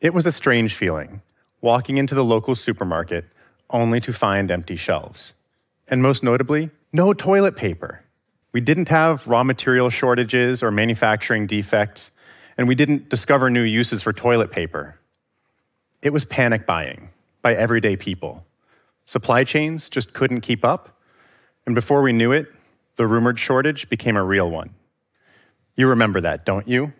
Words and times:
It 0.00 0.14
was 0.14 0.26
a 0.26 0.32
strange 0.32 0.74
feeling, 0.74 1.22
walking 1.60 1.96
into 1.96 2.14
the 2.14 2.24
local 2.24 2.54
supermarket 2.54 3.24
only 3.68 4.00
to 4.02 4.12
find 4.12 4.48
empty 4.50 4.76
shelves. 4.76 5.32
And 5.88 6.00
most 6.00 6.22
notably, 6.22 6.70
no 6.92 7.12
toilet 7.12 7.56
paper. 7.56 8.04
We 8.52 8.60
didn't 8.60 8.90
have 8.90 9.26
raw 9.26 9.42
material 9.42 9.90
shortages 9.90 10.62
or 10.62 10.70
manufacturing 10.70 11.48
defects, 11.48 12.12
and 12.56 12.68
we 12.68 12.76
didn't 12.76 13.08
discover 13.08 13.50
new 13.50 13.62
uses 13.62 14.02
for 14.02 14.12
toilet 14.12 14.52
paper. 14.52 14.98
It 16.00 16.12
was 16.12 16.24
panic 16.24 16.64
buying 16.64 17.10
by 17.42 17.54
everyday 17.54 17.96
people. 17.96 18.46
Supply 19.04 19.42
chains 19.42 19.88
just 19.88 20.12
couldn't 20.12 20.42
keep 20.42 20.64
up, 20.64 20.96
and 21.66 21.74
before 21.74 22.02
we 22.02 22.12
knew 22.12 22.30
it, 22.30 22.46
the 22.96 23.06
rumored 23.06 23.38
shortage 23.38 23.88
became 23.88 24.16
a 24.16 24.24
real 24.24 24.48
one. 24.48 24.70
You 25.76 25.88
remember 25.88 26.20
that, 26.20 26.44
don't 26.44 26.68
you? 26.68 26.92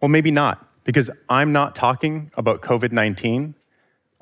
Well, 0.00 0.08
maybe 0.10 0.30
not, 0.30 0.68
because 0.84 1.10
I'm 1.28 1.52
not 1.52 1.74
talking 1.74 2.30
about 2.36 2.62
COVID 2.62 2.92
19. 2.92 3.54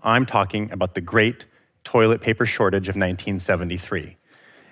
I'm 0.02 0.26
talking 0.26 0.70
about 0.70 0.94
the 0.94 1.00
great 1.00 1.46
toilet 1.84 2.20
paper 2.20 2.46
shortage 2.46 2.88
of 2.88 2.96
1973. 2.96 4.16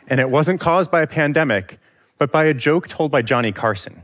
And 0.08 0.20
it 0.20 0.30
wasn't 0.30 0.60
caused 0.60 0.90
by 0.90 1.02
a 1.02 1.06
pandemic, 1.06 1.78
but 2.16 2.32
by 2.32 2.44
a 2.44 2.54
joke 2.54 2.88
told 2.88 3.10
by 3.10 3.22
Johnny 3.22 3.52
Carson. 3.52 4.02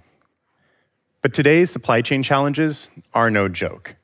But 1.23 1.33
today's 1.33 1.71
supply 1.71 2.03
chain 2.03 2.23
challenges 2.23 2.89
are 3.15 3.31
no 3.31 3.49
joke. 3.49 3.97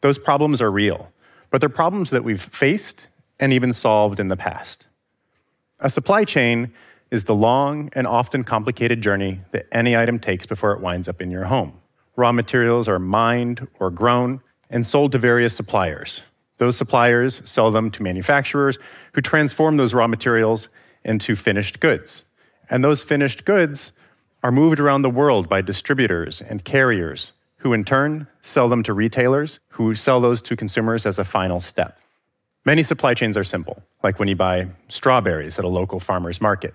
Those 0.00 0.18
problems 0.18 0.62
are 0.62 0.70
real, 0.70 1.12
but 1.50 1.60
they're 1.60 1.68
problems 1.68 2.10
that 2.10 2.24
we've 2.24 2.40
faced 2.40 3.06
and 3.38 3.52
even 3.52 3.72
solved 3.72 4.18
in 4.18 4.28
the 4.28 4.36
past. 4.36 4.86
A 5.80 5.90
supply 5.90 6.24
chain 6.24 6.72
is 7.10 7.24
the 7.24 7.34
long 7.34 7.90
and 7.92 8.06
often 8.06 8.42
complicated 8.42 9.02
journey 9.02 9.40
that 9.50 9.66
any 9.70 9.94
item 9.94 10.18
takes 10.18 10.46
before 10.46 10.72
it 10.72 10.80
winds 10.80 11.08
up 11.08 11.20
in 11.20 11.30
your 11.30 11.44
home. 11.44 11.81
Raw 12.16 12.32
materials 12.32 12.88
are 12.88 12.98
mined 12.98 13.66
or 13.78 13.90
grown 13.90 14.40
and 14.68 14.86
sold 14.86 15.12
to 15.12 15.18
various 15.18 15.54
suppliers. 15.54 16.22
Those 16.58 16.76
suppliers 16.76 17.42
sell 17.44 17.70
them 17.70 17.90
to 17.90 18.02
manufacturers 18.02 18.78
who 19.12 19.20
transform 19.20 19.76
those 19.76 19.94
raw 19.94 20.06
materials 20.06 20.68
into 21.04 21.34
finished 21.36 21.80
goods. 21.80 22.24
And 22.70 22.84
those 22.84 23.02
finished 23.02 23.44
goods 23.44 23.92
are 24.42 24.52
moved 24.52 24.80
around 24.80 25.02
the 25.02 25.10
world 25.10 25.48
by 25.48 25.62
distributors 25.62 26.40
and 26.40 26.64
carriers, 26.64 27.32
who 27.58 27.72
in 27.72 27.84
turn 27.84 28.26
sell 28.42 28.68
them 28.68 28.82
to 28.82 28.92
retailers, 28.92 29.60
who 29.70 29.94
sell 29.94 30.20
those 30.20 30.42
to 30.42 30.56
consumers 30.56 31.06
as 31.06 31.18
a 31.18 31.24
final 31.24 31.60
step. 31.60 31.98
Many 32.64 32.82
supply 32.82 33.14
chains 33.14 33.36
are 33.36 33.44
simple, 33.44 33.82
like 34.02 34.18
when 34.18 34.28
you 34.28 34.36
buy 34.36 34.68
strawberries 34.88 35.58
at 35.58 35.64
a 35.64 35.68
local 35.68 35.98
farmer's 35.98 36.40
market. 36.40 36.74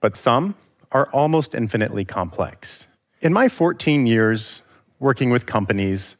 But 0.00 0.16
some 0.16 0.54
are 0.90 1.08
almost 1.12 1.54
infinitely 1.54 2.04
complex. 2.04 2.86
In 3.20 3.32
my 3.32 3.48
14 3.48 4.06
years 4.06 4.62
working 5.00 5.30
with 5.30 5.46
companies 5.46 6.16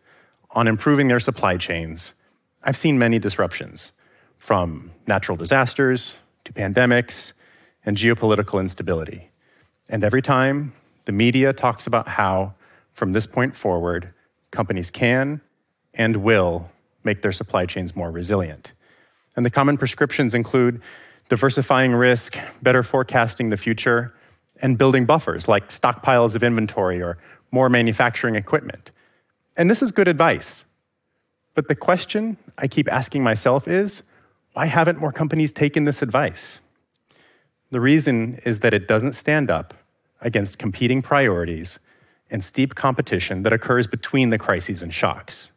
on 0.51 0.67
improving 0.67 1.07
their 1.07 1.21
supply 1.21 1.57
chains, 1.57 2.13
I've 2.65 2.77
seen 2.77 2.99
many 2.99 3.19
disruptions, 3.19 3.93
from 4.39 4.91
natural 5.07 5.37
disasters 5.37 6.15
to 6.45 6.53
pandemics 6.53 7.35
and 7.85 7.97
geopolitical 7.97 8.59
instability. 8.59 9.31
And 9.89 10.03
every 10.03 10.23
time, 10.23 10.73
the 11.05 11.13
media 11.13 11.53
talks 11.53 11.87
about 11.87 12.09
how, 12.09 12.55
from 12.93 13.13
this 13.13 13.27
point 13.27 13.55
forward, 13.55 14.13
companies 14.51 14.91
can 14.91 15.41
and 15.95 16.17
will 16.17 16.71
make 17.05 17.23
their 17.23 17.33
supply 17.33 17.67
chains 17.67 17.95
more 17.95 18.11
resilient. 18.11 18.73
And 19.37 19.45
the 19.47 19.51
common 19.51 19.77
prescriptions 19.77 20.35
include 20.35 20.81
diversifying 21.29 21.93
risk, 21.93 22.37
better 22.63 22.83
forecasting 22.83 23.51
the 23.51 23.57
future, 23.57 24.13
and 24.63 24.77
building 24.77 25.07
buffers 25.07 25.49
like 25.49 25.69
stockpiles 25.69 26.35
of 26.35 26.43
inventory 26.43 27.01
or 27.01 27.19
more 27.51 27.69
manufacturing 27.69 28.35
equipment. 28.35 28.91
And 29.57 29.69
this 29.69 29.83
is 29.83 29.93
good 29.93 30.09
advice. 30.09 30.65
But 31.55 31.69
the 31.69 31.75
question 31.75 32.37
I 32.57 32.69
keep 32.69 32.91
asking 32.91 33.23
myself 33.23 33.67
is 33.69 34.03
why 34.53 34.67
haven't 34.67 34.99
more 34.99 35.13
companies 35.13 35.53
taken 35.53 35.85
this 35.85 36.03
advice? 36.03 36.61
The 37.71 37.81
reason 37.81 38.41
is 38.45 38.61
that 38.61 38.75
it 38.75 38.89
doesn't 38.89 39.13
stand 39.13 39.51
up 39.51 39.75
against 40.21 40.59
competing 40.59 41.03
priorities 41.03 41.79
and 42.31 42.45
steep 42.45 42.75
competition 42.75 43.43
that 43.43 43.53
occurs 43.53 43.87
between 43.87 44.31
the 44.31 44.39
crises 44.39 44.83
and 44.83 44.93
shocks. 44.93 45.51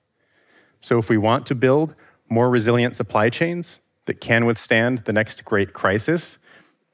So, 0.80 1.00
if 1.00 1.10
we 1.10 1.18
want 1.18 1.46
to 1.48 1.56
build 1.56 1.96
more 2.30 2.50
resilient 2.50 2.96
supply 2.96 3.30
chains 3.30 3.80
that 4.06 4.20
can 4.20 4.46
withstand 4.46 5.00
the 5.06 5.14
next 5.14 5.46
great 5.46 5.74
crisis, 5.74 6.38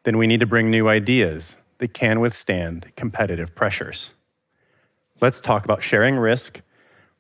then 0.03 0.17
we 0.17 0.27
need 0.27 0.39
to 0.39 0.45
bring 0.45 0.69
new 0.69 0.87
ideas 0.87 1.57
that 1.79 1.93
can 1.93 2.19
withstand 2.19 2.91
competitive 2.95 3.55
pressures. 3.55 4.11
Let's 5.21 5.41
talk 5.41 5.65
about 5.65 5.83
sharing 5.83 6.15
risk, 6.15 6.61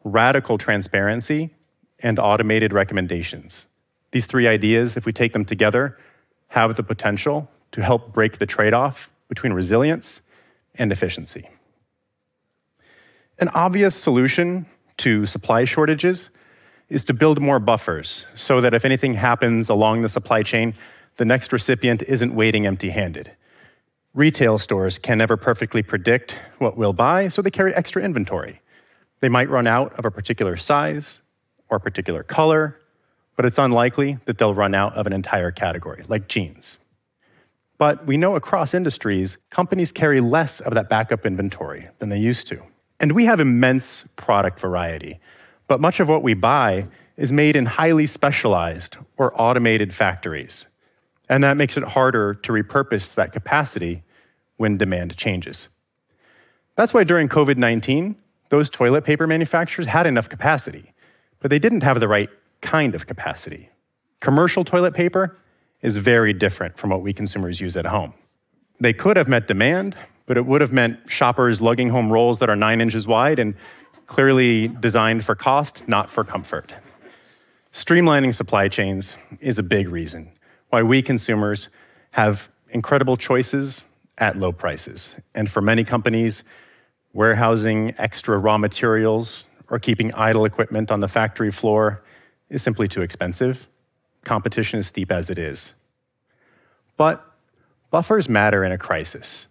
radical 0.03 0.57
transparency, 0.57 1.53
and 1.99 2.17
automated 2.17 2.71
recommendations. 2.71 3.67
These 4.11 4.25
three 4.25 4.47
ideas, 4.47 4.95
if 4.95 5.05
we 5.05 5.11
take 5.11 5.33
them 5.33 5.45
together, 5.45 5.97
have 6.47 6.75
the 6.75 6.83
potential 6.83 7.49
to 7.73 7.83
help 7.83 8.13
break 8.13 8.37
the 8.37 8.45
trade 8.45 8.73
off 8.73 9.11
between 9.27 9.53
resilience 9.53 10.21
and 10.75 10.91
efficiency. 10.91 11.49
An 13.39 13.49
obvious 13.49 13.95
solution 13.95 14.65
to 14.97 15.25
supply 15.25 15.65
shortages 15.65 16.29
is 16.89 17.05
to 17.05 17.13
build 17.13 17.39
more 17.39 17.59
buffers 17.59 18.25
so 18.35 18.61
that 18.61 18.73
if 18.73 18.85
anything 18.85 19.13
happens 19.13 19.69
along 19.69 20.01
the 20.01 20.09
supply 20.09 20.41
chain, 20.41 20.73
the 21.17 21.25
next 21.25 21.53
recipient 21.53 22.01
isn't 22.03 22.33
waiting 22.33 22.65
empty 22.65 22.89
handed. 22.89 23.31
Retail 24.19 24.57
stores 24.57 24.99
can 24.99 25.17
never 25.17 25.37
perfectly 25.37 25.81
predict 25.81 26.35
what 26.57 26.75
we'll 26.75 26.91
buy, 26.91 27.29
so 27.29 27.41
they 27.41 27.49
carry 27.49 27.73
extra 27.73 28.03
inventory. 28.03 28.59
They 29.21 29.29
might 29.29 29.47
run 29.47 29.65
out 29.65 29.93
of 29.93 30.03
a 30.03 30.11
particular 30.11 30.57
size 30.57 31.21
or 31.69 31.77
a 31.77 31.79
particular 31.79 32.21
color, 32.21 32.81
but 33.37 33.45
it's 33.45 33.57
unlikely 33.57 34.17
that 34.25 34.37
they'll 34.37 34.53
run 34.53 34.75
out 34.75 34.93
of 34.97 35.07
an 35.07 35.13
entire 35.13 35.51
category, 35.51 36.03
like 36.09 36.27
jeans. 36.27 36.79
But 37.77 38.05
we 38.05 38.17
know 38.17 38.35
across 38.35 38.73
industries, 38.73 39.37
companies 39.51 39.93
carry 39.93 40.19
less 40.19 40.59
of 40.59 40.73
that 40.73 40.89
backup 40.89 41.25
inventory 41.25 41.87
than 41.99 42.09
they 42.09 42.19
used 42.19 42.45
to. 42.47 42.61
And 42.99 43.13
we 43.13 43.23
have 43.23 43.39
immense 43.39 44.03
product 44.17 44.59
variety. 44.59 45.21
But 45.69 45.79
much 45.79 46.01
of 46.01 46.09
what 46.09 46.23
we 46.23 46.33
buy 46.33 46.87
is 47.15 47.31
made 47.31 47.55
in 47.55 47.65
highly 47.65 48.05
specialized 48.05 48.97
or 49.15 49.31
automated 49.41 49.95
factories. 49.95 50.65
And 51.29 51.41
that 51.45 51.55
makes 51.55 51.77
it 51.77 51.85
harder 51.85 52.33
to 52.33 52.51
repurpose 52.51 53.15
that 53.15 53.31
capacity 53.31 54.03
when 54.59 54.77
demand 54.77 55.15
changes. 55.15 55.69
That's 56.75 56.93
why 56.93 57.05
during 57.05 57.29
COVID 57.29 57.57
19, 57.57 58.15
those 58.49 58.69
toilet 58.69 59.05
paper 59.05 59.25
manufacturers 59.25 59.87
had 59.87 60.05
enough 60.05 60.27
capacity, 60.27 60.93
but 61.39 61.49
they 61.49 61.59
didn't 61.59 61.81
have 61.81 61.99
the 61.99 62.07
right 62.07 62.29
kind 62.61 62.93
of 62.93 63.07
capacity. 63.07 63.69
Commercial 64.19 64.65
toilet 64.65 64.93
paper 64.93 65.37
is 65.81 65.95
very 65.95 66.33
different 66.33 66.77
from 66.77 66.89
what 66.89 67.01
we 67.01 67.13
consumers 67.13 67.61
use 67.61 67.77
at 67.77 67.85
home. 67.85 68.13
They 68.81 68.91
could 68.91 69.15
have 69.15 69.29
met 69.29 69.47
demand, 69.47 69.95
but 70.25 70.35
it 70.35 70.45
would 70.45 70.59
have 70.59 70.73
meant 70.73 70.99
shoppers 71.09 71.61
lugging 71.61 71.89
home 71.89 72.11
rolls 72.11 72.39
that 72.39 72.49
are 72.49 72.55
nine 72.55 72.81
inches 72.81 73.07
wide 73.07 73.39
and 73.39 73.55
clearly 74.07 74.67
designed 74.67 75.23
for 75.23 75.35
cost, 75.35 75.87
not 75.87 76.09
for 76.11 76.25
comfort. 76.25 76.73
Streamlining 77.71 78.33
supply 78.33 78.67
chains 78.67 79.15
is 79.39 79.57
a 79.57 79.63
big 79.63 79.87
reason 79.87 80.31
why 80.69 80.83
we 80.83 81.01
consumers 81.01 81.69
have 82.11 82.49
incredible 82.71 83.15
choices 83.15 83.85
at 84.19 84.37
low 84.37 84.51
prices. 84.51 85.15
And 85.33 85.49
for 85.49 85.61
many 85.61 85.83
companies, 85.83 86.43
warehousing 87.13 87.95
extra 87.97 88.37
raw 88.37 88.57
materials 88.57 89.47
or 89.69 89.79
keeping 89.79 90.13
idle 90.13 90.45
equipment 90.45 90.91
on 90.91 90.99
the 90.99 91.07
factory 91.07 91.51
floor 91.51 92.03
is 92.49 92.61
simply 92.61 92.87
too 92.87 93.01
expensive 93.01 93.67
competition 94.23 94.79
is 94.79 94.87
steep 94.87 95.11
as 95.11 95.29
it 95.29 95.37
is. 95.37 95.73
But 96.97 97.25
buffers 97.89 98.27
matter 98.27 98.63
in 98.63 98.71
a 98.71 98.77
crisis. 98.77 99.47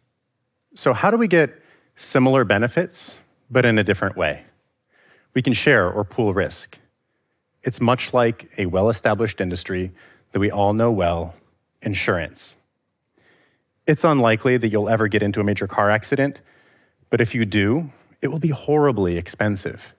So, 0.75 0.93
how 0.93 1.11
do 1.11 1.17
we 1.17 1.29
get 1.29 1.63
similar 1.97 2.45
benefits, 2.45 3.15
but 3.51 3.65
in 3.65 3.79
a 3.79 3.85
different 3.85 4.17
way? 4.17 4.45
We 5.35 5.43
can 5.43 5.53
share 5.53 5.91
or 5.91 6.05
pool 6.05 6.35
risk. 6.35 6.79
It's 7.63 7.81
much 7.81 8.15
like 8.15 8.51
a 8.59 8.67
well 8.67 8.89
established 8.89 9.41
industry 9.41 9.93
that 10.33 10.39
we 10.39 10.51
all 10.51 10.75
know 10.75 10.91
well 10.91 11.35
insurance. 11.83 12.57
It's 13.89 14.05
unlikely 14.05 14.59
that 14.59 14.69
you'll 14.69 14.91
ever 14.91 15.09
get 15.09 15.23
into 15.23 15.41
a 15.41 15.45
major 15.45 15.67
car 15.67 15.91
accident, 15.91 16.43
but 17.09 17.23
if 17.23 17.35
you 17.35 17.47
do, 17.47 17.91
it 18.21 18.29
will 18.29 18.39
be 18.39 18.51
horribly 18.51 19.17
expensive. 19.17 19.95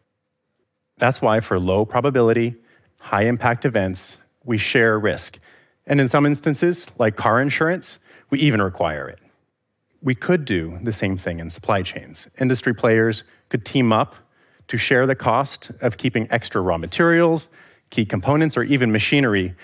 That's 0.98 1.24
why, 1.24 1.40
for 1.40 1.60
low 1.60 1.86
probability, 1.86 2.56
high 3.00 3.24
impact 3.24 3.66
events, 3.66 4.18
we 4.44 4.60
share 4.60 5.00
risk. 5.00 5.40
And 5.88 6.00
in 6.00 6.08
some 6.08 6.28
instances, 6.28 6.86
like 7.00 7.16
car 7.16 7.42
insurance, 7.42 7.98
we 8.30 8.38
even 8.42 8.62
require 8.62 9.10
it. 9.10 9.18
We 10.04 10.14
could 10.14 10.46
do 10.46 10.78
the 10.84 10.94
same 10.94 11.18
thing 11.18 11.40
in 11.40 11.50
supply 11.50 11.82
chains. 11.82 12.30
Industry 12.40 12.76
players 12.76 13.24
could 13.50 13.66
team 13.66 13.92
up 13.92 14.16
to 14.68 14.78
share 14.78 15.08
the 15.08 15.16
cost 15.16 15.72
of 15.82 15.98
keeping 15.98 16.28
extra 16.30 16.62
raw 16.62 16.78
materials, 16.78 17.48
key 17.90 18.06
components, 18.06 18.56
or 18.56 18.62
even 18.62 18.92
machinery 18.92 19.56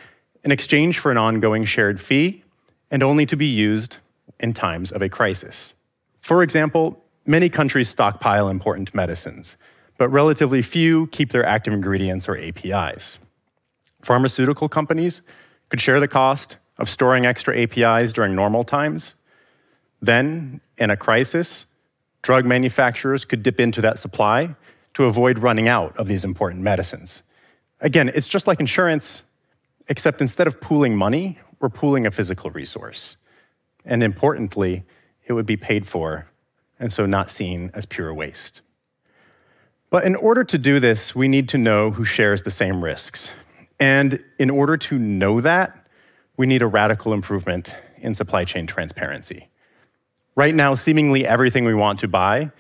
in 0.44 0.52
exchange 0.52 0.98
for 0.98 1.12
an 1.12 1.18
ongoing 1.20 1.64
shared 1.64 2.02
fee 2.02 2.44
and 2.90 3.04
only 3.04 3.28
to 3.28 3.38
be 3.38 3.46
used 3.46 4.00
in 4.40 4.54
times 4.54 4.92
of 4.92 5.02
a 5.02 5.10
crisis. 5.10 5.74
For 6.20 6.44
example, 6.44 7.04
many 7.26 7.50
countries 7.50 7.90
stockpile 7.90 8.50
important 8.50 8.94
medicines, 8.94 9.56
but 9.98 10.10
relatively 10.10 10.62
few 10.62 11.08
keep 11.08 11.32
their 11.32 11.46
active 11.46 11.74
ingredients 11.74 12.28
or 12.28 12.38
APIs. 12.38 13.20
Pharmaceutical 14.02 14.70
companies 14.70 15.22
could 15.70 15.82
share 15.82 16.00
the 16.00 16.08
cost 16.08 16.58
of 16.78 16.90
storing 16.90 17.26
extra 17.26 17.58
APIs 17.58 18.14
during 18.14 18.36
normal 18.36 18.64
times. 18.64 19.16
Then, 20.02 20.62
in 20.78 20.90
a 20.90 20.98
crisis, 20.98 21.66
drug 22.22 22.46
manufacturers 22.46 23.26
could 23.26 23.42
dip 23.44 23.60
into 23.60 23.82
that 23.82 23.98
supply 23.98 24.56
to 24.94 25.06
avoid 25.06 25.40
running 25.40 25.68
out 25.68 25.96
of 25.98 26.08
these 26.08 26.26
important 26.26 26.62
medicines. 26.62 27.22
Again, 27.82 28.12
it's 28.14 28.28
just 28.28 28.48
like 28.48 28.60
insurance, 28.60 29.24
except 29.88 30.22
instead 30.22 30.48
of 30.48 30.60
pooling 30.62 30.96
money, 30.96 31.40
we're 31.60 31.70
pooling 31.70 32.06
a 32.06 32.12
physical 32.12 32.50
resource. 32.52 33.18
And 33.86 34.04
importantly, 34.04 34.84
it 35.26 35.34
would 35.34 35.46
be 35.46 35.58
paid 35.58 35.88
for, 35.88 36.28
and 36.80 36.92
so 36.92 37.06
not 37.06 37.30
seen 37.30 37.72
as 37.74 37.86
pure 37.86 38.14
waste. 38.14 38.62
But 39.90 40.04
in 40.04 40.16
order 40.16 40.44
to 40.44 40.58
do 40.58 40.80
this, 40.80 41.16
we 41.16 41.28
need 41.28 41.48
to 41.50 41.58
know 41.58 41.92
who 41.92 42.04
shares 42.04 42.44
the 42.44 42.52
same 42.52 42.84
risks. 42.84 43.32
And 43.80 44.24
in 44.40 44.50
order 44.50 44.78
to 44.78 44.98
know 44.98 45.42
that, 45.42 45.88
we 46.38 46.46
need 46.46 46.62
a 46.62 46.68
radical 46.68 47.14
improvement 47.14 47.74
in 47.98 48.14
supply 48.14 48.46
chain 48.46 48.68
transparency. 48.68 49.50
Right 50.36 50.54
now, 50.54 50.76
seemingly 50.76 51.26
everything 51.26 51.64
we 51.64 51.74
want 51.74 52.00
to 52.00 52.08
buy 52.08 52.52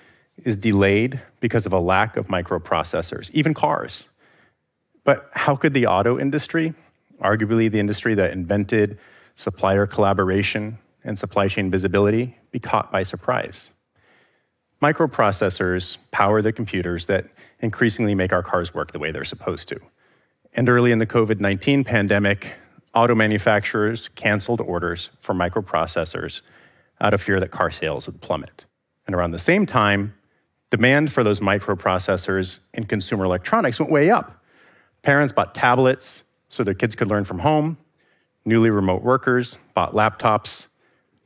is 0.44 0.56
delayed 0.56 1.20
because 1.40 1.66
of 1.66 1.74
a 1.74 1.80
lack 1.80 2.16
of 2.16 2.28
microprocessors, 2.28 3.30
even 3.32 3.54
cars. 3.54 4.08
But 5.04 5.30
how 5.34 5.56
could 5.56 5.74
the 5.74 5.88
auto 5.88 6.18
industry, 6.18 6.74
arguably 7.20 7.70
the 7.70 7.80
industry 7.80 8.16
that 8.16 8.32
invented 8.32 8.98
supplier 9.36 9.86
collaboration 9.86 10.80
and 11.06 11.18
supply 11.18 11.48
chain 11.48 11.72
visibility, 11.72 12.36
be 12.52 12.60
caught 12.60 12.92
by 12.92 13.04
surprise? 13.04 13.70
Microprocessors 14.82 15.98
power 16.12 16.42
the 16.42 16.52
computers 16.52 17.06
that 17.06 17.26
increasingly 17.62 18.14
make 18.14 18.34
our 18.34 18.44
cars 18.44 18.74
work 18.74 18.92
the 18.92 19.00
way 19.00 19.12
they're 19.12 19.24
supposed 19.24 19.70
to. 19.70 19.80
And 20.54 20.68
early 20.68 20.92
in 20.92 21.00
the 21.00 21.08
COVID 21.08 21.40
19 21.40 21.86
pandemic, 21.86 22.54
auto 22.94 23.16
manufacturers 23.16 24.10
canceled 24.10 24.62
orders 24.62 25.10
for 25.22 25.34
microprocessors 25.34 26.42
out 27.00 27.14
of 27.14 27.22
fear 27.22 27.40
that 27.40 27.52
car 27.52 27.72
sales 27.72 28.06
would 28.08 28.22
plummet. 28.22 28.66
And 29.06 29.16
around 29.16 29.32
the 29.32 29.40
same 29.40 29.66
time, 29.66 30.14
demand 30.72 31.12
for 31.12 31.24
those 31.24 31.40
microprocessors 31.40 32.60
in 32.74 32.86
consumer 32.86 33.26
electronics 33.26 33.80
went 33.80 33.92
way 33.92 34.10
up. 34.10 34.44
Parents 35.04 35.34
bought 35.34 35.54
tablets 35.54 36.24
so 36.50 36.64
their 36.64 36.74
kids 36.74 36.96
could 36.96 37.08
learn 37.08 37.26
from 37.26 37.40
home. 37.40 37.78
Newly 38.46 38.70
remote 38.70 39.04
workers 39.04 39.58
bought 39.74 39.94
laptops. 39.94 40.68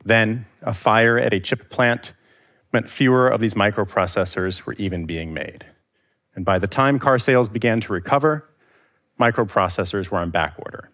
Then, 0.04 0.46
a 0.62 0.72
fire 0.72 1.18
at 1.18 1.34
a 1.34 1.40
chip 1.40 1.70
plant 1.70 2.12
meant 2.72 2.88
fewer 2.88 3.28
of 3.28 3.40
these 3.40 3.54
microprocessors 3.54 4.64
were 4.64 4.74
even 4.74 5.06
being 5.06 5.34
made. 5.34 5.66
And 6.34 6.44
by 6.44 6.58
the 6.58 6.66
time 6.66 6.98
car 6.98 7.18
sales 7.18 7.48
began 7.48 7.80
to 7.82 7.92
recover, 7.92 8.48
microprocessors 9.18 10.10
were 10.10 10.18
on 10.18 10.30
back 10.30 10.54
order. 10.58 10.90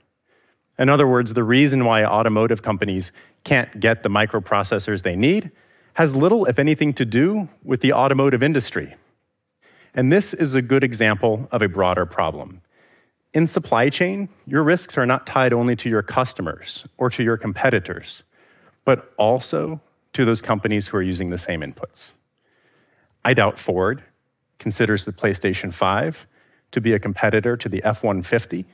In 0.79 0.89
other 0.89 1.07
words, 1.07 1.35
the 1.35 1.45
reason 1.45 1.85
why 1.85 2.05
automotive 2.05 2.63
companies 2.63 3.13
can't 3.45 3.79
get 3.81 4.03
the 4.03 4.09
microprocessors 4.09 5.03
they 5.03 5.17
need 5.17 5.51
has 5.95 6.15
little, 6.15 6.45
if 6.45 6.59
anything, 6.59 6.93
to 6.95 7.05
do 7.05 7.49
with 7.63 7.81
the 7.81 7.93
automotive 7.93 8.43
industry. 8.43 8.95
And 9.95 10.13
this 10.13 10.35
is 10.35 10.55
a 10.55 10.61
good 10.61 10.85
example 10.85 11.49
of 11.51 11.63
a 11.63 11.69
broader 11.69 12.05
problem. 12.05 12.61
In 13.33 13.47
supply 13.47 13.89
chain, 13.89 14.29
your 14.47 14.63
risks 14.63 14.99
are 14.99 15.07
not 15.07 15.27
tied 15.27 15.53
only 15.53 15.77
to 15.77 15.89
your 15.89 16.03
customers 16.03 16.87
or 16.99 17.09
to 17.11 17.23
your 17.23 17.39
competitors, 17.39 18.23
but 18.87 19.13
also 19.19 19.83
to 20.15 20.25
those 20.25 20.41
companies 20.41 20.89
who 20.89 20.97
are 20.97 21.03
using 21.03 21.29
the 21.29 21.37
same 21.37 21.61
inputs. 21.61 22.13
I 23.23 23.35
doubt 23.35 23.59
Ford 23.59 24.03
considers 24.59 25.05
the 25.05 25.13
PlayStation 25.13 25.75
5 25.75 26.27
to 26.71 26.81
be 26.81 26.95
a 26.95 26.99
competitor 26.99 27.59
to 27.59 27.69
the 27.69 27.85
F 27.85 28.03
150 28.03 28.65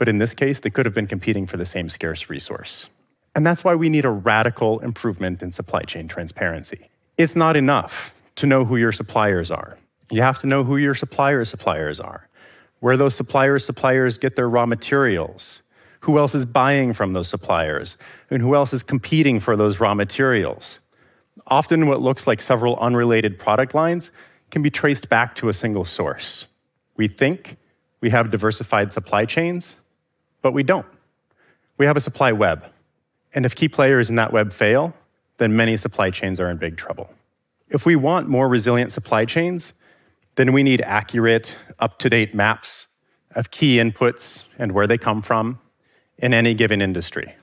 but 0.00 0.08
in 0.08 0.16
this 0.16 0.32
case, 0.32 0.60
they 0.60 0.70
could 0.70 0.86
have 0.86 0.94
been 0.94 1.06
competing 1.06 1.46
for 1.46 1.58
the 1.58 1.66
same 1.66 1.90
scarce 1.90 2.30
resource. 2.30 2.88
And 3.36 3.44
that's 3.44 3.62
why 3.62 3.74
we 3.74 3.90
need 3.90 4.06
a 4.06 4.10
radical 4.10 4.78
improvement 4.78 5.42
in 5.42 5.50
supply 5.50 5.82
chain 5.82 6.08
transparency. 6.08 6.88
It's 7.18 7.36
not 7.36 7.54
enough 7.54 8.14
to 8.36 8.46
know 8.46 8.64
who 8.64 8.78
your 8.78 8.92
suppliers 8.92 9.50
are. 9.50 9.76
You 10.10 10.22
have 10.22 10.40
to 10.40 10.46
know 10.46 10.64
who 10.64 10.78
your 10.78 10.94
suppliers' 10.94 11.50
suppliers 11.50 12.00
are, 12.00 12.30
where 12.78 12.96
those 12.96 13.14
suppliers' 13.14 13.62
suppliers 13.62 14.16
get 14.16 14.36
their 14.36 14.48
raw 14.48 14.64
materials, 14.64 15.60
who 16.00 16.18
else 16.18 16.34
is 16.34 16.46
buying 16.46 16.92
from 16.92 17.12
those 17.12 17.28
suppliers, 17.28 17.96
and 18.30 18.42
who 18.42 18.54
else 18.54 18.72
is 18.72 18.82
competing 18.82 19.38
for 19.38 19.56
those 19.56 19.80
raw 19.80 19.94
materials. 19.94 20.78
Often, 21.46 21.88
what 21.88 22.00
looks 22.00 22.26
like 22.26 22.40
several 22.40 22.76
unrelated 22.76 23.38
product 23.38 23.74
lines 23.74 24.10
can 24.50 24.62
be 24.62 24.70
traced 24.70 25.08
back 25.08 25.34
to 25.36 25.48
a 25.48 25.52
single 25.52 25.84
source. 25.84 26.46
We 26.96 27.08
think 27.08 27.56
we 28.00 28.10
have 28.10 28.30
diversified 28.30 28.90
supply 28.90 29.26
chains, 29.26 29.76
but 30.42 30.52
we 30.52 30.62
don't. 30.62 30.86
We 31.76 31.86
have 31.86 31.96
a 31.96 32.00
supply 32.00 32.32
web. 32.32 32.64
And 33.34 33.46
if 33.46 33.54
key 33.54 33.68
players 33.68 34.10
in 34.10 34.16
that 34.16 34.32
web 34.32 34.52
fail, 34.52 34.94
then 35.36 35.54
many 35.54 35.76
supply 35.76 36.10
chains 36.10 36.40
are 36.40 36.50
in 36.50 36.56
big 36.56 36.76
trouble. 36.76 37.12
If 37.68 37.86
we 37.86 37.94
want 37.94 38.28
more 38.28 38.48
resilient 38.48 38.92
supply 38.92 39.24
chains, 39.24 39.72
then 40.34 40.52
we 40.52 40.62
need 40.62 40.80
accurate, 40.80 41.54
up 41.78 41.98
to 42.00 42.10
date 42.10 42.34
maps 42.34 42.86
of 43.32 43.50
key 43.50 43.76
inputs 43.76 44.44
and 44.58 44.72
where 44.72 44.86
they 44.86 44.98
come 44.98 45.22
from 45.22 45.58
in 46.20 46.34
any 46.34 46.54
given 46.54 46.80
industry. 46.80 47.34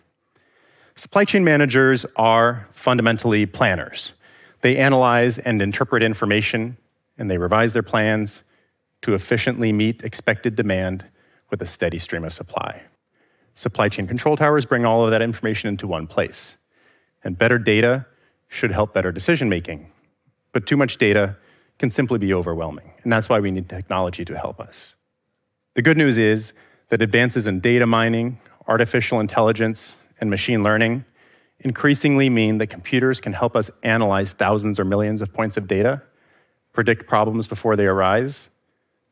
Supply 0.95 1.25
chain 1.25 1.43
managers 1.43 2.05
are 2.15 2.67
fundamentally 2.71 3.45
planners. 3.45 4.13
They 4.61 4.77
analyze 4.77 5.37
and 5.37 5.61
interpret 5.61 6.03
information, 6.03 6.77
and 7.17 7.29
they 7.29 7.37
revise 7.37 7.73
their 7.73 7.83
plans 7.83 8.43
to 9.03 9.13
efficiently 9.13 9.71
meet 9.71 10.03
expected 10.03 10.55
demand 10.55 11.05
with 11.49 11.61
a 11.61 11.67
steady 11.67 11.99
stream 11.99 12.23
of 12.23 12.33
supply. 12.33 12.81
Supply 13.53 13.89
chain 13.89 14.07
control 14.07 14.37
towers 14.37 14.65
bring 14.65 14.85
all 14.85 15.03
of 15.03 15.11
that 15.11 15.21
information 15.21 15.69
into 15.69 15.87
one 15.87 16.07
place. 16.07 16.57
And 17.23 17.37
better 17.37 17.57
data 17.57 18.05
should 18.47 18.71
help 18.71 18.93
better 18.93 19.11
decision 19.11 19.49
making. 19.49 19.91
But 20.51 20.65
too 20.65 20.77
much 20.77 20.97
data 20.97 21.37
can 21.79 21.89
simply 21.89 22.17
be 22.17 22.33
overwhelming. 22.33 22.91
And 23.03 23.11
that's 23.11 23.29
why 23.29 23.39
we 23.39 23.51
need 23.51 23.69
technology 23.69 24.25
to 24.25 24.37
help 24.37 24.59
us. 24.59 24.95
The 25.75 25.81
good 25.81 25.97
news 25.97 26.17
is 26.17 26.53
that 26.89 27.01
advances 27.01 27.45
in 27.45 27.59
data 27.59 27.85
mining, 27.85 28.39
artificial 28.67 29.19
intelligence, 29.19 29.97
and 30.19 30.29
machine 30.29 30.63
learning 30.63 31.05
increasingly 31.59 32.29
mean 32.29 32.59
that 32.59 32.67
computers 32.67 33.19
can 33.19 33.33
help 33.33 33.55
us 33.55 33.71
analyze 33.83 34.33
thousands 34.33 34.79
or 34.79 34.85
millions 34.85 35.21
of 35.21 35.33
points 35.33 35.57
of 35.57 35.67
data, 35.67 36.01
predict 36.73 37.07
problems 37.07 37.47
before 37.47 37.75
they 37.75 37.85
arise, 37.85 38.49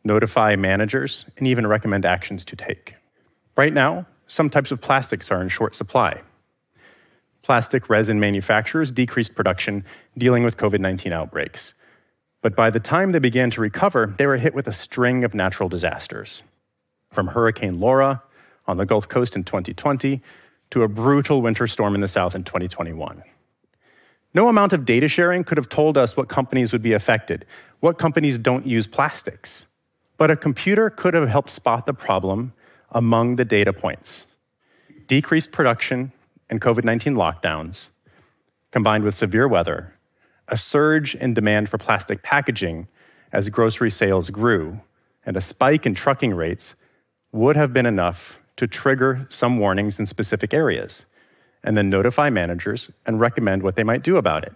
notify 0.03 0.55
managers, 0.55 1.25
and 1.37 1.47
even 1.47 1.65
recommend 1.65 2.05
actions 2.05 2.45
to 2.45 2.55
take. 2.55 2.95
Right 3.57 3.73
now, 3.73 4.05
some 4.27 4.49
types 4.49 4.71
of 4.71 4.81
plastics 4.81 5.31
are 5.31 5.41
in 5.41 5.49
short 5.49 5.75
supply. 5.75 6.21
Plastic 7.41 7.89
resin 7.89 8.19
manufacturers 8.19 8.91
decreased 8.91 9.35
production 9.35 9.85
dealing 10.17 10.43
with 10.43 10.57
COVID 10.57 10.79
19 10.79 11.11
outbreaks. 11.11 11.73
But 12.41 12.55
by 12.55 12.69
the 12.69 12.79
time 12.79 13.11
they 13.11 13.19
began 13.19 13.49
to 13.51 13.61
recover, 13.61 14.13
they 14.17 14.27
were 14.27 14.37
hit 14.37 14.53
with 14.53 14.67
a 14.67 14.73
string 14.73 15.23
of 15.23 15.33
natural 15.33 15.69
disasters. 15.69 16.43
From 17.11 17.27
Hurricane 17.27 17.79
Laura 17.79 18.21
on 18.67 18.77
the 18.77 18.85
Gulf 18.85 19.07
Coast 19.07 19.35
in 19.35 19.43
2020 19.43 20.21
to 20.71 20.83
a 20.83 20.87
brutal 20.87 21.41
winter 21.41 21.67
storm 21.67 21.95
in 21.95 22.01
the 22.01 22.07
South 22.07 22.35
in 22.35 22.43
2021. 22.43 23.23
No 24.33 24.49
amount 24.49 24.73
of 24.73 24.83
data 24.83 25.07
sharing 25.07 25.43
could 25.43 25.57
have 25.57 25.69
told 25.69 25.97
us 25.97 26.17
what 26.17 26.27
companies 26.27 26.73
would 26.73 26.81
be 26.81 26.93
affected, 26.93 27.45
what 27.79 27.97
companies 27.97 28.37
don't 28.37 28.65
use 28.65 28.87
plastics. 28.87 29.65
But 30.17 30.31
a 30.31 30.35
computer 30.35 30.89
could 30.89 31.13
have 31.13 31.29
helped 31.29 31.49
spot 31.49 31.85
the 31.85 31.93
problem 31.93 32.53
among 32.91 33.35
the 33.35 33.45
data 33.45 33.73
points. 33.73 34.25
Decreased 35.07 35.51
production 35.51 36.11
and 36.49 36.61
COVID 36.61 36.83
19 36.83 37.15
lockdowns, 37.15 37.87
combined 38.71 39.03
with 39.03 39.15
severe 39.15 39.47
weather, 39.47 39.93
a 40.47 40.57
surge 40.57 41.15
in 41.15 41.33
demand 41.33 41.69
for 41.69 41.77
plastic 41.77 42.23
packaging 42.23 42.87
as 43.31 43.49
grocery 43.49 43.91
sales 43.91 44.29
grew, 44.29 44.79
and 45.25 45.35
a 45.35 45.41
spike 45.41 45.85
in 45.85 45.95
trucking 45.95 46.33
rates 46.33 46.75
would 47.31 47.55
have 47.55 47.73
been 47.73 47.85
enough 47.85 48.39
to 48.57 48.67
trigger 48.67 49.27
some 49.29 49.57
warnings 49.57 49.99
in 49.99 50.05
specific 50.05 50.53
areas, 50.53 51.05
and 51.63 51.75
then 51.75 51.89
notify 51.89 52.29
managers 52.29 52.89
and 53.05 53.19
recommend 53.19 53.63
what 53.63 53.75
they 53.75 53.83
might 53.83 54.03
do 54.03 54.17
about 54.17 54.43
it. 54.43 54.53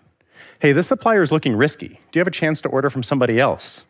Hey, 0.59 0.71
this 0.71 0.87
supplier 0.87 1.21
is 1.21 1.31
looking 1.31 1.55
risky. 1.55 1.87
Do 1.87 2.17
you 2.17 2.19
have 2.19 2.27
a 2.27 2.31
chance 2.31 2.61
to 2.61 2.69
order 2.69 2.89
from 2.89 3.03
somebody 3.03 3.39
else? 3.39 3.83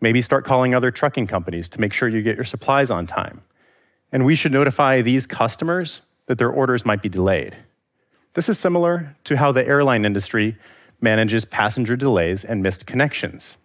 Maybe 0.00 0.20
start 0.20 0.44
calling 0.44 0.74
other 0.74 0.90
trucking 0.90 1.28
companies 1.28 1.68
to 1.70 1.80
make 1.80 1.92
sure 1.92 2.08
you 2.08 2.22
get 2.22 2.36
your 2.36 2.44
supplies 2.44 2.90
on 2.90 3.06
time. 3.06 3.42
And 4.10 4.24
we 4.24 4.34
should 4.34 4.52
notify 4.52 5.00
these 5.00 5.26
customers 5.26 6.02
that 6.26 6.38
their 6.38 6.50
orders 6.50 6.84
might 6.84 7.02
be 7.02 7.08
delayed. 7.08 7.56
This 8.34 8.48
is 8.48 8.58
similar 8.58 9.14
to 9.24 9.36
how 9.36 9.52
the 9.52 9.66
airline 9.66 10.04
industry 10.04 10.56
manages 11.00 11.44
passenger 11.44 11.96
delays 11.96 12.44
and 12.44 12.62
missed 12.62 12.86
connections. 12.86 13.56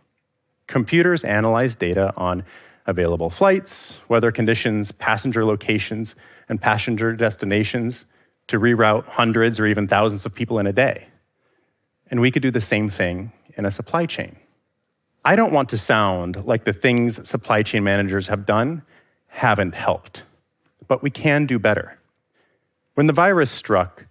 Computers 0.68 1.24
analyze 1.24 1.76
data 1.76 2.14
on 2.18 2.44
available 2.88 3.29
flights, 3.29 3.98
weather 4.08 4.32
conditions, 4.32 4.91
passenger 4.91 5.46
locations, 5.46 6.15
and 6.50 6.62
passenger 6.62 7.13
destinations 7.13 8.06
to 8.48 8.60
reroute 8.60 9.06
hundreds 9.06 9.60
or 9.60 9.67
even 9.67 9.88
thousands 9.88 10.25
of 10.25 10.34
people 10.34 10.58
in 10.58 10.65
a 10.65 10.74
day. 10.74 11.08
And 12.10 12.22
we 12.22 12.32
could 12.32 12.41
do 12.41 12.51
the 12.51 12.62
same 12.62 12.89
thing 12.89 13.32
in 13.58 13.65
a 13.65 13.72
supply 13.72 14.06
chain. 14.06 14.38
I 15.25 15.36
don't 15.36 15.51
want 15.51 15.70
to 15.70 15.77
sound 15.77 16.46
like 16.46 16.63
the 16.63 16.72
things 16.72 17.27
supply 17.27 17.62
chain 17.63 17.84
managers 17.84 18.27
have 18.27 18.46
done 18.46 18.84
haven't 19.27 19.75
helped, 19.75 20.24
but 20.88 21.03
we 21.03 21.10
can 21.10 21.46
do 21.46 21.60
better. 21.60 22.00
When 22.94 23.08
the 23.08 23.13
virus 23.13 23.51
struck, 23.51 24.06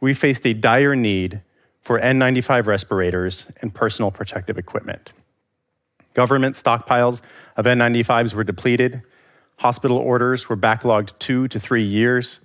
we 0.00 0.14
faced 0.14 0.46
a 0.46 0.52
dire 0.52 0.94
need 0.94 1.40
for 1.80 1.98
N95 1.98 2.66
respirators 2.66 3.46
and 3.62 3.74
personal 3.74 4.10
protective 4.10 4.58
equipment. 4.58 5.12
Government 6.18 6.56
stockpiles 6.56 7.22
of 7.56 7.64
N95s 7.66 8.34
were 8.34 8.42
depleted, 8.42 9.02
hospital 9.58 9.98
orders 9.98 10.48
were 10.48 10.56
backlogged 10.56 11.16
two 11.20 11.46
to 11.46 11.60
three 11.60 11.84
years, 11.84 12.40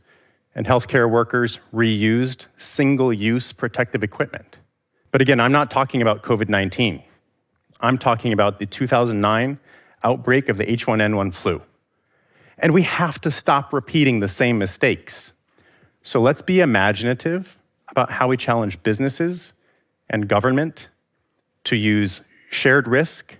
and 0.53 0.67
healthcare 0.67 1.09
workers 1.09 1.57
reused 1.73 2.45
single 2.59 3.11
use 3.11 3.51
protective 3.51 4.03
equipment. 4.03 4.59
But 5.09 5.21
again, 5.21 5.39
I'm 5.39 5.51
not 5.51 5.71
talking 5.71 6.03
about 6.03 6.21
COVID 6.21 6.49
19. 6.49 7.01
I'm 7.81 7.97
talking 7.97 8.31
about 8.31 8.59
the 8.59 8.67
2009 8.67 9.57
outbreak 10.03 10.49
of 10.49 10.57
the 10.57 10.65
H1N1 10.65 11.33
flu. 11.33 11.59
And 12.59 12.75
we 12.75 12.83
have 12.83 13.19
to 13.21 13.31
stop 13.31 13.73
repeating 13.73 14.19
the 14.19 14.27
same 14.27 14.59
mistakes. 14.59 15.33
So 16.03 16.21
let's 16.21 16.43
be 16.43 16.59
imaginative 16.59 17.57
about 17.87 18.11
how 18.11 18.27
we 18.27 18.37
challenge 18.37 18.83
businesses 18.83 19.53
and 20.11 20.27
government 20.27 20.89
to 21.63 21.75
use 21.75 22.21
shared 22.51 22.87
risk, 22.87 23.39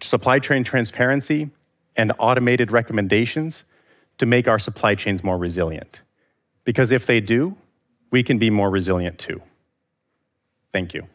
supply 0.00 0.38
chain 0.38 0.64
transparency, 0.64 1.50
and 1.96 2.12
automated 2.18 2.70
recommendations 2.70 3.64
to 4.18 4.26
make 4.26 4.48
our 4.48 4.58
supply 4.58 4.94
chains 4.94 5.24
more 5.24 5.36
resilient. 5.36 6.02
Because 6.64 6.92
if 6.92 7.06
they 7.06 7.20
do, 7.20 7.56
we 8.10 8.22
can 8.22 8.38
be 8.38 8.50
more 8.50 8.70
resilient 8.70 9.18
too. 9.18 9.42
Thank 10.72 10.94
you. 10.94 11.06